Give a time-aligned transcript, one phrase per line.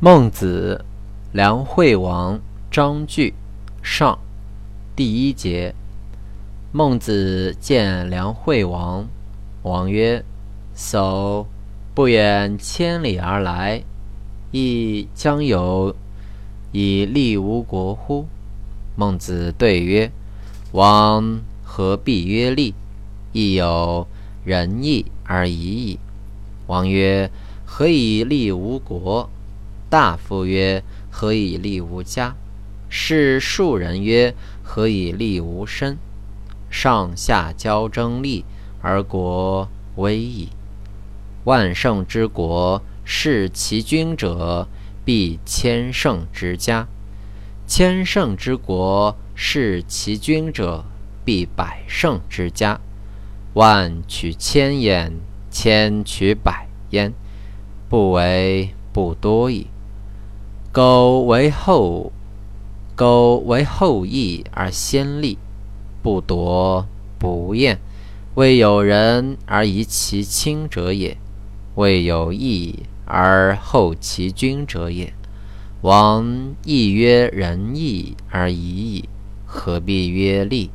[0.00, 0.84] 孟子，
[1.32, 3.34] 梁惠王章句
[3.82, 4.18] 上，
[4.96, 5.74] 第一节。
[6.72, 9.06] 孟子见梁惠王，
[9.62, 10.24] 王曰
[10.76, 11.46] ：“叟
[11.94, 13.82] 不远千里而来，
[14.52, 15.94] 亦将有
[16.72, 18.26] 以利吾国乎？”
[18.96, 20.10] 孟子对曰
[20.72, 22.74] ：“王何必曰利？
[23.32, 24.06] 亦有
[24.44, 25.98] 仁义而已矣。”
[26.68, 27.30] 王曰
[27.66, 29.28] ：“何以利吾国？”
[29.90, 32.36] 大夫曰：“何以立吾家？”
[32.88, 35.98] 是庶人曰：“何以立吾身？”
[36.70, 38.44] 上下交争利，
[38.80, 40.50] 而国危矣。
[41.42, 44.68] 万圣之国，是其君者，
[45.04, 46.86] 必千圣之家；
[47.66, 50.84] 千圣之国，是其君者，
[51.24, 52.78] 必百圣之家。
[53.54, 55.12] 万取千焉，
[55.50, 57.12] 千取百焉，
[57.88, 59.66] 不为不多矣。
[60.72, 62.12] 苟为后，
[62.94, 65.36] 苟为后义而先立，
[66.00, 66.86] 不夺
[67.18, 67.80] 不厌，
[68.36, 71.16] 未有仁而遗其亲者也；
[71.74, 75.12] 未有义而后其君者也。
[75.82, 79.08] 王亦曰仁义而已矣，
[79.44, 80.70] 何必曰利？